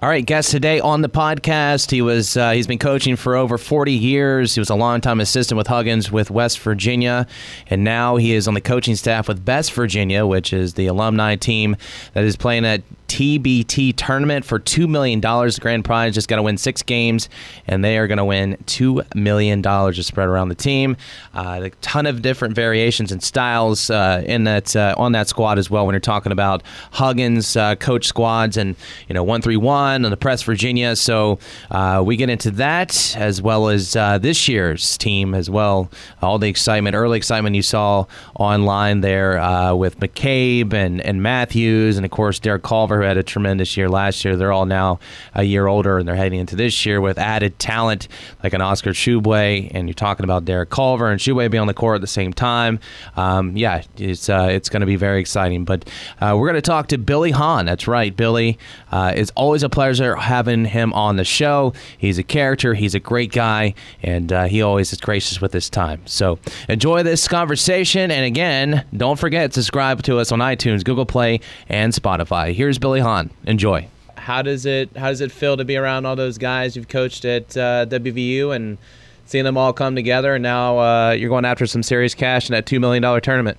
[0.00, 1.90] All right, guest today on the podcast.
[1.90, 4.54] He was uh, he's been coaching for over 40 years.
[4.54, 7.26] He was a longtime assistant with Huggins with West Virginia,
[7.66, 11.34] and now he is on the coaching staff with Best Virginia, which is the alumni
[11.34, 11.76] team
[12.12, 15.20] that is playing at TBT tournament for $2 million.
[15.20, 17.28] The grand prize just got to win six games,
[17.66, 20.96] and they are going to win $2 million to spread around the team.
[21.34, 25.58] Uh, a ton of different variations and styles uh, in that uh, on that squad
[25.58, 28.76] as well when you're talking about Huggins uh, coach squads and,
[29.08, 30.94] you know, 131 and the Press Virginia.
[30.94, 31.38] So
[31.70, 35.90] uh, we get into that as well as uh, this year's team as well.
[36.22, 38.04] All the excitement, early excitement you saw
[38.36, 39.38] online there
[39.74, 43.88] with McCabe and, and Matthews, and of course, Derek Culver who had a tremendous year
[43.88, 44.36] last year.
[44.36, 44.98] They're all now
[45.34, 48.08] a year older, and they're heading into this year with added talent
[48.42, 51.74] like an Oscar Tshiebwe, and you're talking about Derek Culver and Tshiebwe being on the
[51.74, 52.80] court at the same time.
[53.16, 55.64] Um, yeah, it's uh, it's going to be very exciting.
[55.64, 55.88] But
[56.20, 57.66] uh, we're going to talk to Billy Hahn.
[57.66, 58.58] That's right, Billy.
[58.90, 61.72] Uh, it's always a pleasure having him on the show.
[61.96, 62.74] He's a character.
[62.74, 66.02] He's a great guy, and uh, he always is gracious with his time.
[66.06, 71.06] So enjoy this conversation, and again, don't forget to subscribe to us on iTunes, Google
[71.06, 72.52] Play, and Spotify.
[72.52, 72.87] Here's Billy.
[72.88, 73.30] Billy Hahn.
[73.44, 73.86] Enjoy.
[74.16, 77.26] How does it How does it feel to be around all those guys you've coached
[77.26, 78.78] at uh, WVU and
[79.26, 80.36] seeing them all come together?
[80.36, 83.58] And now uh, you're going after some serious cash in that two million dollar tournament.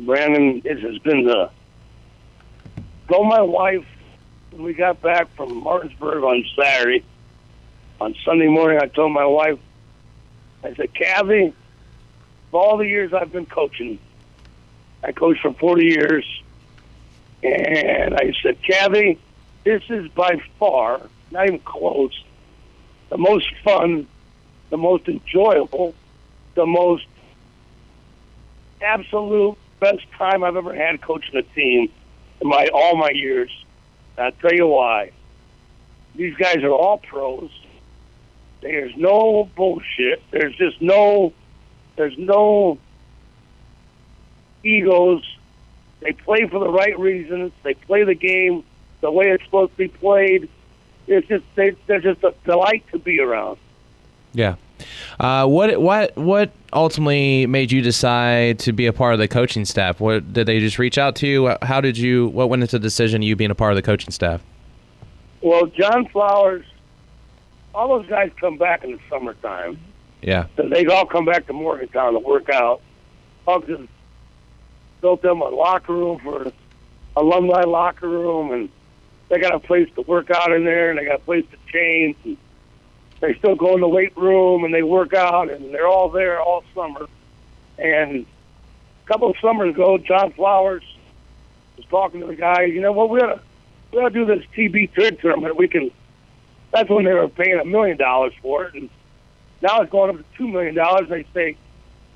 [0.00, 1.48] Brandon, it has been the.
[3.08, 3.86] Told my wife
[4.50, 7.04] when we got back from Martinsburg on Saturday.
[8.00, 9.60] On Sunday morning, I told my wife,
[10.64, 11.54] I said, Kathy,
[12.50, 14.00] for all the years I've been coaching,
[15.04, 16.41] I coached for 40 years.
[17.42, 19.18] And I said, Kathy,
[19.64, 22.24] this is by far, not even close,
[23.08, 24.06] the most fun,
[24.70, 25.94] the most enjoyable,
[26.54, 27.06] the most
[28.80, 31.90] absolute best time I've ever had coaching a team
[32.40, 33.50] in my all my years.
[34.16, 35.10] And I'll tell you why.
[36.14, 37.50] These guys are all pros.
[38.60, 40.22] There's no bullshit.
[40.30, 41.32] There's just no
[41.96, 42.78] there's no
[44.64, 45.22] egos
[46.02, 47.52] they play for the right reasons.
[47.62, 48.64] They play the game
[49.00, 50.48] the way it's supposed to be played.
[51.06, 53.58] It's just they, they're just a delight to be around.
[54.32, 54.56] Yeah.
[55.20, 59.64] Uh, what what what ultimately made you decide to be a part of the coaching
[59.64, 60.00] staff?
[60.00, 61.56] What did they just reach out to you?
[61.62, 62.28] How did you?
[62.28, 64.42] What went into the decision you being a part of the coaching staff?
[65.40, 66.64] Well, John Flowers,
[67.74, 69.78] all those guys come back in the summertime.
[70.20, 72.80] Yeah, they all come back to Morgantown to work out.
[75.02, 76.50] Built them a locker room for
[77.16, 78.70] alumni locker room, and
[79.28, 81.58] they got a place to work out in there, and they got a place to
[81.70, 82.16] change.
[82.24, 82.38] And
[83.20, 86.40] they still go in the weight room and they work out, and they're all there
[86.40, 87.06] all summer.
[87.78, 88.24] And
[89.04, 90.84] a couple of summers ago, John Flowers
[91.76, 92.70] was talking to the guys.
[92.72, 93.10] You know what?
[93.10, 93.40] We ought to
[93.92, 95.56] we to do this TB third tournament.
[95.56, 95.90] We can.
[96.72, 98.88] That's when they were paying a million dollars for it, and
[99.60, 101.08] now it's going up to two million dollars.
[101.10, 101.56] They say,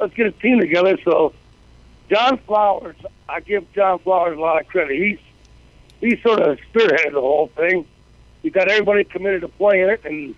[0.01, 1.35] let's get a team together so
[2.09, 2.97] John Flowers,
[3.29, 4.97] I give John Flowers a lot of credit.
[4.97, 5.19] He's
[6.01, 7.87] he's sort of spearheaded the whole thing.
[8.43, 10.35] He got everybody committed to playing it, and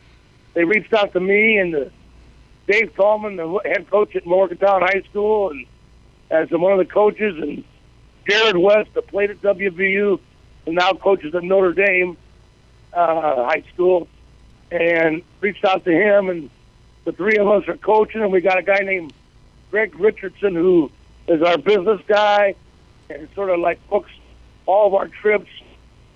[0.54, 1.90] they reached out to me and the
[2.66, 5.66] Dave Tallman, the head coach at Morgantown High School, and
[6.30, 7.64] as one of the coaches, and
[8.28, 10.20] Jarrod West, that played at WVU
[10.66, 12.16] and now coaches at Notre Dame
[12.92, 14.08] uh, High School,
[14.70, 16.50] and reached out to him, and
[17.04, 19.12] the three of us are coaching, and we got a guy named
[19.70, 20.90] Greg Richardson who
[21.28, 22.54] is our business guy
[23.10, 24.10] and sort of like books
[24.66, 25.50] all of our trips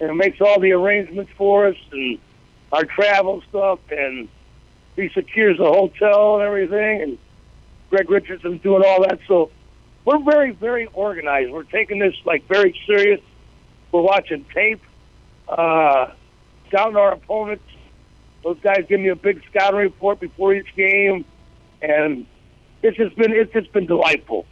[0.00, 2.19] and makes all the arrangements for us and
[2.73, 4.28] our travel stuff and
[4.97, 7.19] he secures the hotel and everything and
[7.91, 9.21] Greg Richardson's doing all that.
[9.28, 9.51] So
[10.05, 11.53] we're very, very organized.
[11.53, 13.21] We're taking this like very serious.
[13.93, 14.81] We're watching tape,
[15.47, 16.09] uh,
[16.69, 17.65] scouting our opponents.
[18.43, 21.27] Those guys give me a big scouting report before each game,
[21.83, 22.27] and
[22.83, 24.47] it's just been it's just been delightful.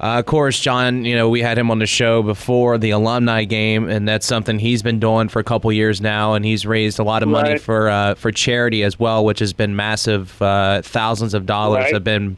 [0.00, 3.42] Uh, of course, John, you know, we had him on the show before the alumni
[3.42, 7.00] game, and that's something he's been doing for a couple years now, and he's raised
[7.00, 7.60] a lot of money right.
[7.60, 10.40] for uh, for charity as well, which has been massive.
[10.40, 11.94] Uh, thousands of dollars right.
[11.94, 12.36] have been,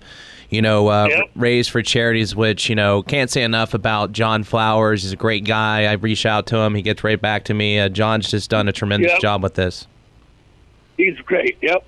[0.49, 1.31] you know, uh, yep.
[1.37, 2.35] raised for charities.
[2.35, 5.03] Which you know, can't say enough about John Flowers.
[5.03, 5.85] He's a great guy.
[5.85, 7.79] I reach out to him, he gets right back to me.
[7.79, 9.21] Uh, John's just done a tremendous yep.
[9.21, 9.87] job with this.
[10.97, 11.59] He's great.
[11.61, 11.85] Yep.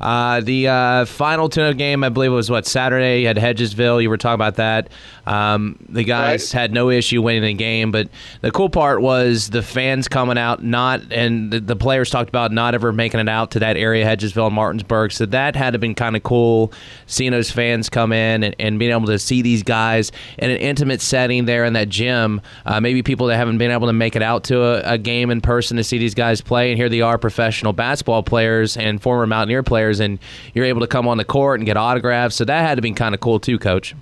[0.00, 3.24] Uh, the uh, final tune-up game, I believe, it was what Saturday.
[3.24, 4.02] Had Hedgesville.
[4.02, 4.88] You were talking about that.
[5.28, 6.60] Um, the guys right.
[6.62, 8.08] had no issue winning the game, but
[8.40, 12.50] the cool part was the fans coming out, not and the, the, players talked about
[12.50, 15.12] not ever making it out to that area, Hedgesville and Martinsburg.
[15.12, 16.72] So that had to been kind of cool,
[17.04, 20.56] seeing those fans come in and, and, being able to see these guys in an
[20.56, 22.40] intimate setting there in that gym.
[22.64, 25.30] Uh, maybe people that haven't been able to make it out to a, a game
[25.30, 29.02] in person to see these guys play, and here they are, professional basketball players and
[29.02, 30.18] former Mountaineer players, and
[30.54, 32.34] you're able to come on the court and get autographs.
[32.34, 33.94] So that had to be kind of cool too, Coach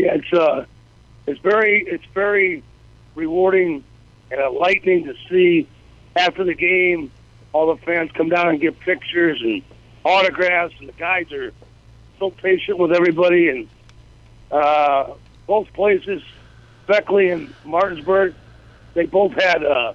[0.00, 0.64] yeah, it's uh,
[1.26, 2.62] it's very it's very
[3.14, 3.84] rewarding
[4.30, 5.68] and enlightening to see
[6.16, 7.10] after the game
[7.52, 9.62] all the fans come down and get pictures and
[10.04, 11.52] autographs, and the guys are
[12.18, 13.48] so patient with everybody.
[13.48, 13.68] And
[14.50, 15.14] uh,
[15.46, 16.22] both places,
[16.86, 18.34] Beckley and Martinsburg,
[18.94, 19.64] they both had.
[19.64, 19.94] Uh,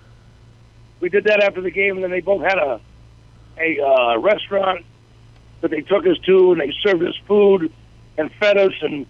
[1.00, 2.82] we did that after the game, and then they both had a
[3.58, 4.86] a uh, restaurant
[5.62, 7.72] that they took us to, and they served us food
[8.18, 9.06] and fed us, and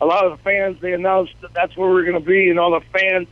[0.00, 2.58] a lot of the fans they announced that that's where we're going to be, and
[2.58, 3.28] all the fans,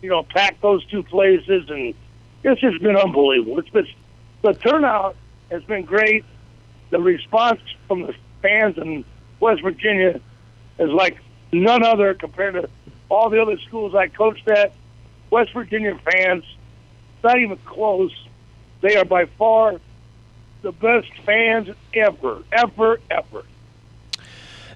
[0.00, 1.94] you know, packed those two places, and
[2.42, 3.58] it's just been unbelievable.
[3.58, 3.86] It's been
[4.42, 5.16] the turnout
[5.50, 6.24] has been great.
[6.90, 9.04] The response from the fans in
[9.40, 10.20] West Virginia
[10.78, 11.18] is like
[11.52, 12.68] none other compared to
[13.08, 14.72] all the other schools I coached at.
[15.30, 16.44] West Virginia fans,
[17.22, 18.12] not even close.
[18.80, 19.80] They are by far
[20.62, 23.44] the best fans ever, ever, ever.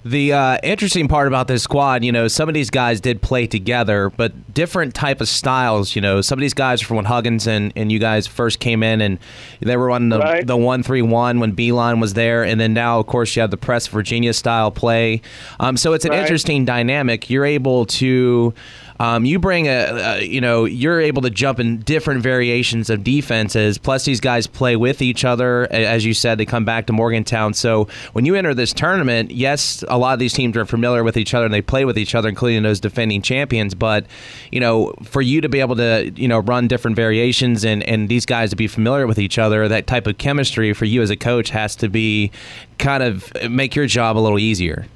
[0.05, 3.47] The uh, interesting part about this squad, you know, some of these guys did play
[3.47, 5.95] together, but different type of styles.
[5.95, 8.61] You know, some of these guys are from when Huggins and, and you guys first
[8.61, 9.19] came in, and
[9.61, 10.47] they were on the right.
[10.47, 13.51] the one three one when Beilein was there, and then now, of course, you have
[13.51, 15.21] the Press Virginia style play.
[15.61, 16.21] Um, so it's an right.
[16.21, 17.29] interesting dynamic.
[17.29, 18.55] You're able to
[19.01, 23.05] um, you bring a, a, you know, you're able to jump in different variations of
[23.05, 23.79] defenses.
[23.79, 25.73] Plus, these guys play with each other.
[25.73, 27.55] As you said, they come back to Morgantown.
[27.55, 31.17] So when you enter this tournament, yes, a lot of these teams are familiar with
[31.17, 33.75] each other and they play with each other, including those defending champions.
[33.75, 34.07] But
[34.51, 38.09] you know, for you to be able to, you know, run different variations and and
[38.09, 41.11] these guys to be familiar with each other, that type of chemistry for you as
[41.11, 42.33] a coach has to be
[42.79, 44.87] kind of make your job a little easier.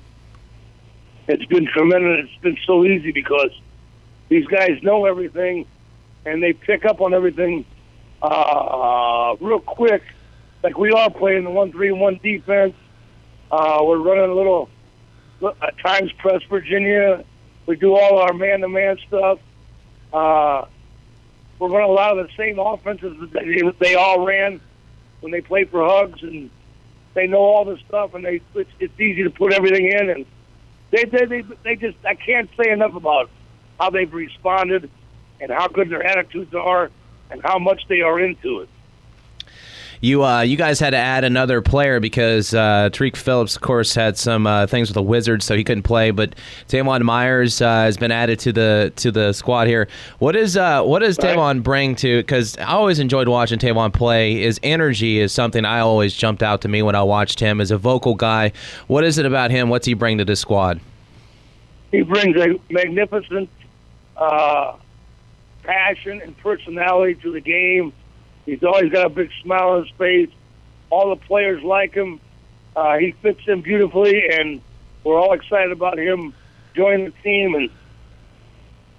[1.28, 2.28] It's been tremendous.
[2.28, 3.50] It's been so easy because
[4.32, 5.66] these guys know everything,
[6.24, 7.66] and they pick up on everything
[8.22, 10.02] uh, real quick.
[10.62, 12.72] Like we are playing the one-three-one defense.
[13.50, 14.70] Uh, we're running a little
[15.60, 17.26] at times press Virginia.
[17.66, 19.38] We do all our man-to-man stuff.
[20.14, 20.64] Uh,
[21.58, 24.62] we're running a lot of the same offenses that they, they all ran
[25.20, 26.48] when they played for Hugs, and
[27.12, 30.08] they know all this stuff, and they it's, it's easy to put everything in.
[30.08, 30.24] And
[30.90, 33.30] they they they, they just I can't say enough about it
[33.82, 34.88] how they've responded,
[35.40, 36.88] and how good their attitudes are,
[37.30, 38.68] and how much they are into it.
[40.00, 43.92] You uh, you guys had to add another player because uh, Tarik Phillips, of course,
[43.94, 46.12] had some uh, things with the Wizards, so he couldn't play.
[46.12, 46.36] But
[46.68, 49.88] Teyvon Myers uh, has been added to the to the squad here.
[50.20, 51.18] What is uh, what does.
[51.18, 52.18] Teyvon bring to?
[52.18, 54.42] Because I always enjoyed watching Teyvon play.
[54.42, 57.72] His energy is something I always jumped out to me when I watched him as
[57.72, 58.52] a vocal guy.
[58.86, 59.70] What is it about him?
[59.70, 60.80] What's he bring to the squad?
[61.92, 63.50] He brings a magnificent
[64.16, 64.76] uh,
[65.62, 67.92] passion and personality to the game.
[68.46, 70.30] He's always got a big smile on his face.
[70.90, 72.20] All the players like him.
[72.74, 74.60] Uh, he fits in beautifully, and
[75.04, 76.34] we're all excited about him
[76.74, 77.54] joining the team.
[77.54, 77.70] And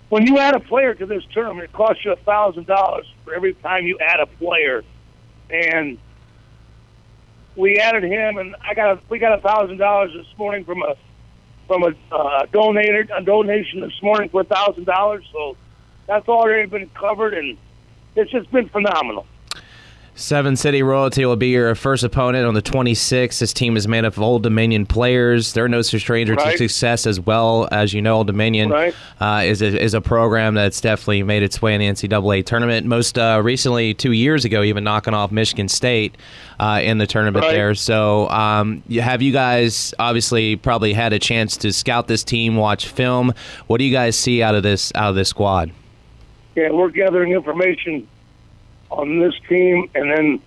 [0.10, 3.34] when you add a player to this tournament, it costs you a thousand dollars for
[3.34, 4.84] every time you add a player.
[5.50, 5.98] And
[7.56, 10.82] we added him, and I got a, we got a thousand dollars this morning from
[10.84, 10.96] a
[11.68, 15.26] from a uh, donated a donation this morning for a thousand dollars.
[15.32, 15.58] So
[16.08, 17.58] that's already been covered, and
[18.16, 19.28] it's just been phenomenal.
[20.16, 23.40] Seven City Royalty will be your first opponent on the 26th.
[23.40, 25.54] This team is made up of Old Dominion players.
[25.54, 26.52] They're no stranger right.
[26.52, 27.68] to success as well.
[27.72, 28.94] As you know, Old Dominion right.
[29.20, 32.86] uh, is, a, is a program that's definitely made its way in the NCAA tournament.
[32.86, 36.16] Most uh, recently, two years ago, even knocking off Michigan State
[36.60, 37.54] uh, in the tournament right.
[37.54, 37.74] there.
[37.74, 42.88] So, um, have you guys obviously probably had a chance to scout this team, watch
[42.88, 43.34] film?
[43.66, 45.72] What do you guys see out of this out of this squad?
[46.56, 48.08] Yeah, we're gathering information
[48.98, 50.42] on this team, and then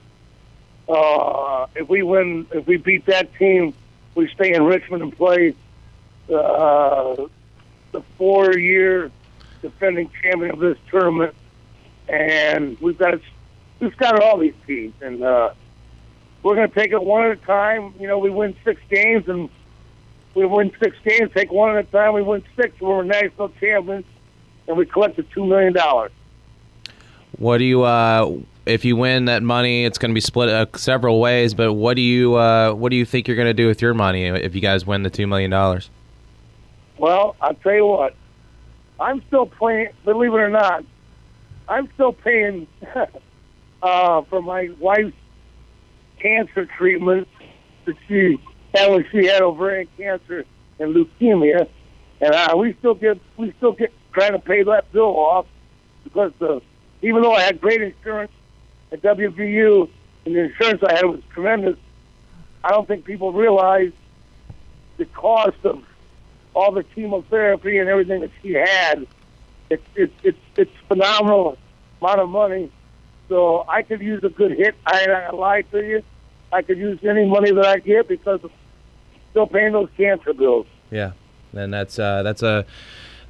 [0.89, 3.75] uh, if we win, if we beat that team,
[4.15, 5.55] we stay in Richmond and play
[6.33, 7.17] uh,
[7.93, 9.11] the four-year
[9.63, 11.35] defending champion of this tournament,
[12.09, 13.19] and we've got
[13.81, 15.51] we've got all these teams, and uh,
[16.43, 17.95] we're going to take it one at a time.
[17.99, 19.51] You know, we win six games, and
[20.35, 21.31] we win six games.
[21.35, 22.15] Take one at a time.
[22.15, 22.81] We win six.
[22.81, 24.07] We're national champions,
[24.69, 26.13] and we collected two million dollars.
[27.39, 30.67] What do you, uh, if you win that money, it's going to be split uh,
[30.77, 31.55] several ways.
[31.55, 33.95] But what do you, uh, what do you think you're going to do with your
[33.95, 35.91] money if you guys win the two million dollars?
[36.99, 38.15] Well, I'll tell you what.
[38.99, 39.89] I'm still paying.
[40.05, 40.85] Believe it or not,
[41.69, 42.67] I'm still paying
[43.83, 45.13] uh, for my wife's
[46.19, 47.29] cancer treatment
[47.85, 48.41] that she
[48.75, 50.45] had when she had ovarian cancer
[50.79, 51.69] and leukemia,
[52.21, 55.47] and uh, we still get we still get trying to pay that bill off
[56.05, 56.63] because the
[57.03, 58.33] even though I had great insurance
[58.93, 59.89] at WVU
[60.25, 61.77] and the insurance I had was tremendous,
[62.65, 63.93] I don't think people realize
[64.97, 65.83] the cost of
[66.55, 69.07] all the chemotherapy and everything that she had.
[69.69, 71.59] It's it's it's it's phenomenal
[72.01, 72.71] amount of money.
[73.29, 74.75] So I could use a good hit.
[74.87, 76.03] I ain't gonna lie to you.
[76.53, 78.51] I could use any money that I get because I'm
[79.31, 80.67] still paying those cancer bills.
[80.91, 81.13] Yeah,
[81.53, 82.65] and that's uh, that's a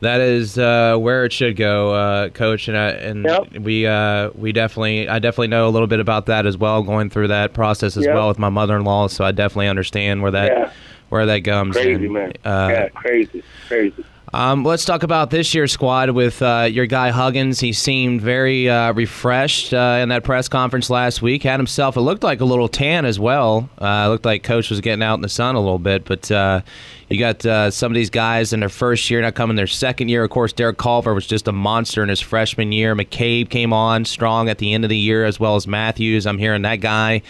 [0.00, 2.68] that is uh, where it should go, uh, Coach.
[2.68, 3.58] And, I, and Yep.
[3.60, 7.10] we uh, we definitely I definitely know a little bit about that as well, going
[7.10, 8.14] through that process as Yep.
[8.14, 9.08] well with my mother-in-law.
[9.08, 10.70] So I definitely understand where that Yeah.
[11.08, 11.74] where that comes.
[11.76, 12.32] Crazy and, man.
[12.44, 14.04] Uh, yeah, crazy, crazy.
[14.34, 17.60] Um, let's talk about this year's squad with uh, your guy Huggins.
[17.60, 21.44] He seemed very uh, refreshed uh, in that press conference last week.
[21.44, 23.70] Had himself, it looked like a little tan as well.
[23.78, 26.04] Uh, it looked like Coach was getting out in the sun a little bit.
[26.04, 26.60] But uh,
[27.08, 30.08] you got uh, some of these guys in their first year, now coming their second
[30.08, 30.24] year.
[30.24, 32.96] Of course, Derek Culver was just a monster in his freshman year.
[32.96, 36.26] McCabe came on strong at the end of the year, as well as Matthews.
[36.26, 37.22] I'm hearing that guy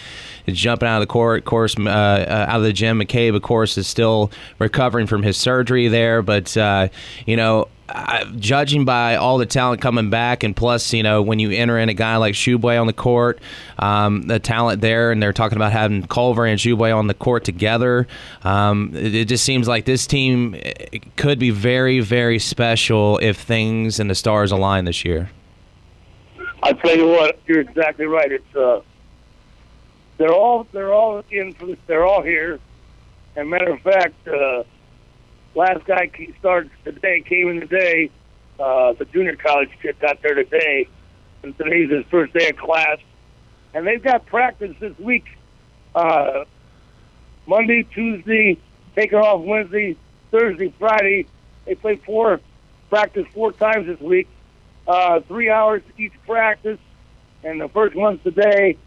[0.47, 1.39] is jumping out of the court.
[1.39, 2.99] Of course, uh, uh, out of the gym.
[2.99, 6.23] McCabe, of course, is still recovering from his surgery there.
[6.23, 6.87] But, uh,
[7.27, 11.39] you know, uh, judging by all the talent coming back, and plus, you know, when
[11.39, 13.39] you enter in a guy like Tshiebwe on the court,
[13.79, 17.43] um, the talent there, and they're talking about having Culver and Tshiebwe on the court
[17.43, 18.07] together,
[18.43, 23.37] um, it, it just seems like this team eh, could be very, very special if
[23.37, 25.29] things and the stars align this year.
[26.63, 28.31] I tell you what, you're exactly right.
[28.31, 28.81] It's uh,
[30.17, 31.55] they're all they're all in.
[31.85, 32.59] They're all here.
[33.35, 34.63] And matter of fact, uh,
[35.57, 36.09] last guy
[36.39, 37.21] started today.
[37.21, 38.11] Came in today.
[38.59, 40.87] Uh, the junior college kid got there today,
[41.43, 42.97] and today's his first day of class.
[43.73, 45.25] And they've got practice this week.
[45.93, 46.45] Uh,
[47.45, 48.57] Monday, Tuesday,
[48.95, 49.97] taking off Wednesday,
[50.31, 51.27] Thursday, Friday.
[51.65, 52.39] They play four
[52.89, 54.27] practice four times this week
[54.87, 56.79] uh, three hours each practice,
[57.43, 58.77] and the first one's today.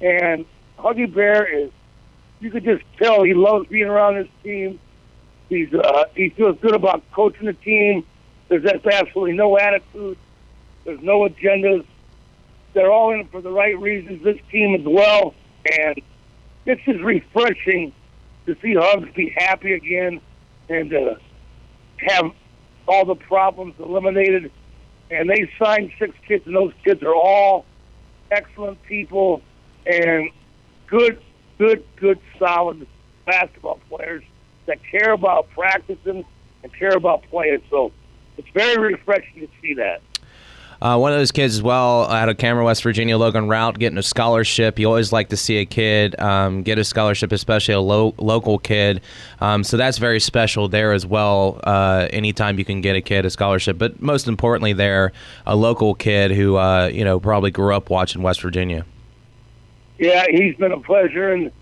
[0.00, 0.44] And
[0.78, 1.70] Huggy Bear is,
[2.40, 4.80] you could just tell he loves being around this team.
[5.54, 8.04] He's uh, he feels good about coaching the team.
[8.48, 10.18] There's absolutely no attitude.
[10.84, 11.86] There's no agendas.
[12.72, 14.22] They're all in for the right reasons.
[14.22, 15.34] This team as well,
[15.78, 16.00] and
[16.66, 17.92] it's just refreshing
[18.46, 20.20] to see Hugs be happy again
[20.68, 21.14] and uh,
[21.98, 22.32] have
[22.86, 24.50] all the problems eliminated
[25.10, 27.64] and they signed six kids, and those kids are all
[28.30, 29.42] excellent people
[29.86, 30.30] and
[30.86, 31.20] good,
[31.58, 32.86] good, good, solid
[33.26, 34.24] basketball players
[34.66, 36.24] that care about practicing
[36.62, 37.62] and care about playing.
[37.70, 37.92] So
[38.36, 40.02] it's very refreshing to see that.
[40.82, 43.96] Uh, one of those kids as well out of Cameron, West Virginia, Logan Routt, getting
[43.96, 44.78] a scholarship.
[44.78, 48.58] You always like to see a kid um, get a scholarship, especially a lo- local
[48.58, 49.00] kid.
[49.40, 51.60] Um, so that's very special there as well.
[51.64, 55.12] Uh, anytime you can get a kid a scholarship, but most importantly, there
[55.46, 58.84] a local kid who uh, you know probably grew up watching West Virginia.
[59.98, 61.52] Yeah, he's been a pleasure, and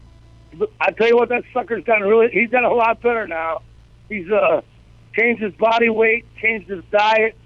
[0.80, 3.62] I tell you what, that sucker's gotten really—he's got a lot better now.
[4.08, 4.62] He's uh
[5.14, 7.36] changed his body weight, changed his diet.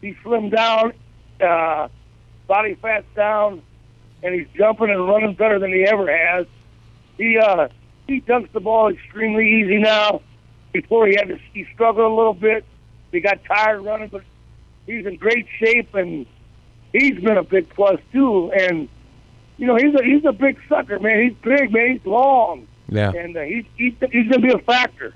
[0.00, 0.92] He slimmed down,
[1.40, 1.88] uh,
[2.46, 3.62] body fat's down,
[4.22, 6.46] and he's jumping and running better than he ever has.
[7.16, 7.68] He uh
[8.06, 10.22] he dunks the ball extremely easy now.
[10.72, 12.64] Before he had to, he struggled a little bit.
[13.10, 14.22] He got tired running, but
[14.86, 16.26] he's in great shape, and
[16.92, 18.52] he's been a big plus too.
[18.52, 18.88] And
[19.58, 21.22] you know, he's a he's a big sucker, man.
[21.24, 21.92] He's big, man.
[21.92, 25.14] He's long, Yeah, and uh, he's he's he's gonna be a factor.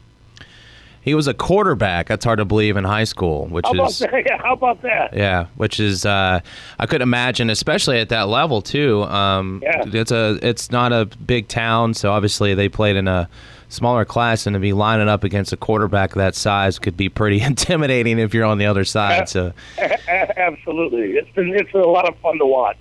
[1.02, 2.08] he was a quarterback.
[2.08, 4.12] That's hard to believe in high school, which How is that?
[4.26, 5.14] Yeah, how about that?
[5.14, 6.40] Yeah, which is uh,
[6.78, 9.02] I could imagine, especially at that level too.
[9.04, 9.82] Um, Yeah.
[9.86, 13.28] It's a it's not a big town, so obviously they played in a
[13.68, 17.40] smaller class, and to be lining up against a quarterback that size could be pretty
[17.50, 19.28] intimidating if you're on the other side.
[19.28, 19.52] So,
[20.08, 22.78] Absolutely, it's been it's been a lot of fun to watch.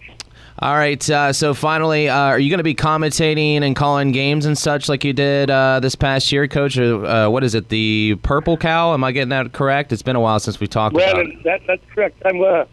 [0.61, 1.09] All right.
[1.09, 4.89] Uh, so finally, uh, are you going to be commentating and calling games and such
[4.89, 6.77] like you did uh, this past year, Coach?
[6.77, 8.93] Or, uh, what is it, the Purple Cow?
[8.93, 9.93] Am I getting that correct?
[9.93, 11.19] It's been a while since we talked about.
[11.19, 11.43] it.
[11.43, 12.21] That that's correct.
[12.25, 12.65] I'm uh,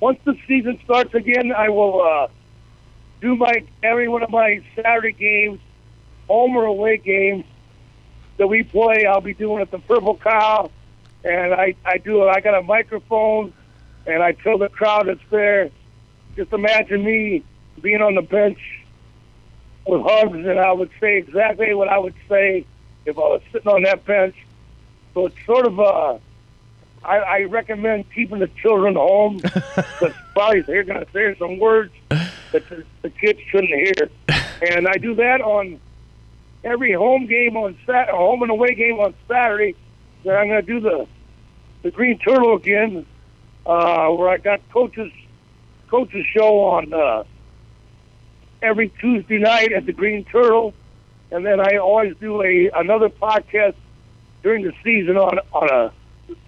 [0.00, 2.28] once the season starts again, I will uh,
[3.20, 5.60] do my every one of my Saturday games,
[6.26, 7.44] home or away games
[8.38, 9.06] that we play.
[9.06, 10.70] I'll be doing at the Purple Cow,
[11.22, 13.52] and I I do I got a microphone,
[14.04, 15.70] and I tell the crowd that's there.
[16.36, 17.44] Just imagine me
[17.80, 18.58] being on the bench
[19.86, 22.64] with hugs, and I would say exactly what I would say
[23.06, 24.36] if I was sitting on that bench
[25.14, 26.18] So it's sort of uh,
[27.04, 31.92] I, I recommend keeping the children home because probably they're going to say some words
[32.08, 34.10] that the, the kids shouldn't hear.
[34.62, 35.80] And I do that on
[36.62, 39.74] every home game on Sat, home and away game on Saturday.
[40.24, 41.06] Then I'm going to do the
[41.82, 43.06] the Green Turtle again,
[43.64, 45.10] uh, where I got coaches
[45.90, 47.24] coaches show on uh,
[48.62, 50.72] every Tuesday night at the Green Turtle,
[51.30, 53.74] and then I always do a another podcast
[54.42, 55.92] during the season on on a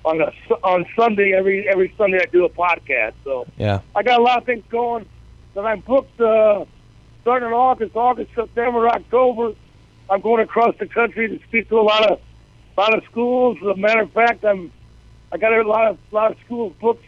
[0.04, 0.32] on a
[0.64, 3.14] on Sunday every every Sunday I do a podcast.
[3.24, 3.80] So Yeah.
[3.94, 5.06] I got a lot of things going.
[5.54, 6.64] Then I'm booked uh,
[7.22, 9.52] starting in August, August, September, October.
[10.08, 12.20] I'm going across the country to speak to a lot of
[12.76, 13.58] a lot of schools.
[13.62, 14.72] As a matter of fact, I'm
[15.30, 17.04] I got a lot of lot of schools booked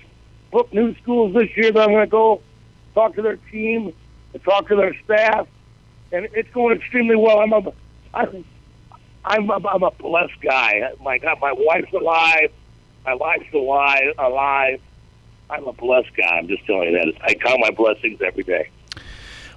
[0.54, 2.40] booked new schools this year that I'm going to go
[2.94, 3.92] talk to their team
[4.32, 5.48] and talk to their staff,
[6.12, 7.40] and it's going extremely well.
[7.40, 7.62] I'm a
[8.14, 8.46] I'm
[9.24, 10.92] I'm a, I'm a blessed guy.
[11.02, 12.52] My God, my wife's alive.
[13.04, 14.14] My wife's alive.
[14.16, 14.80] Alive.
[15.50, 16.38] I'm a blessed guy.
[16.38, 17.14] I'm just telling you that.
[17.22, 18.70] I count my blessings every day.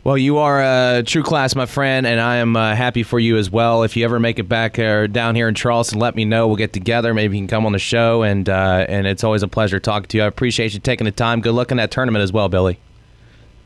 [0.03, 3.37] Well, you are a true class, my friend, and I am uh, happy for you
[3.37, 3.83] as well.
[3.83, 6.47] If you ever make it back uh, down here in Charleston, let me know.
[6.47, 7.13] We'll get together.
[7.13, 10.07] Maybe you can come on the show, and uh, and it's always a pleasure talking
[10.09, 10.23] to you.
[10.23, 11.41] I appreciate you taking the time.
[11.41, 12.79] Good luck in that tournament as well, Billy.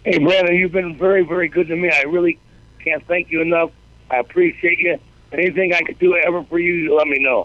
[0.04, 1.92] Hey, Brandon, you've been very, very good to me.
[1.92, 2.40] I really
[2.84, 3.70] can't thank you enough.
[4.10, 4.98] I appreciate you.
[5.32, 7.40] Anything I could do ever for you, you let me know.